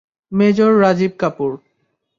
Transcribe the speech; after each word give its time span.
Major 0.31 0.71
Rajib 0.81 1.11
Kapoor. 1.19 1.51